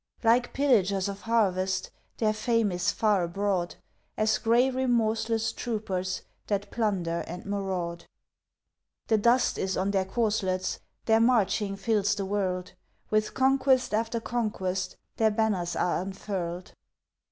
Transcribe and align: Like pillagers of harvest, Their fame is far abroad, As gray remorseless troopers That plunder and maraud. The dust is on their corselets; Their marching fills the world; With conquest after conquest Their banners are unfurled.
Like 0.23 0.51
pillagers 0.53 1.07
of 1.07 1.21
harvest, 1.21 1.91
Their 2.17 2.33
fame 2.33 2.71
is 2.71 2.91
far 2.91 3.21
abroad, 3.21 3.75
As 4.17 4.39
gray 4.39 4.67
remorseless 4.71 5.51
troopers 5.53 6.23
That 6.47 6.71
plunder 6.71 7.23
and 7.27 7.45
maraud. 7.45 8.05
The 9.09 9.19
dust 9.19 9.59
is 9.59 9.77
on 9.77 9.91
their 9.91 10.05
corselets; 10.05 10.79
Their 11.05 11.19
marching 11.21 11.75
fills 11.75 12.15
the 12.15 12.25
world; 12.25 12.73
With 13.11 13.35
conquest 13.35 13.93
after 13.93 14.19
conquest 14.19 14.97
Their 15.17 15.29
banners 15.29 15.75
are 15.75 16.01
unfurled. 16.01 16.73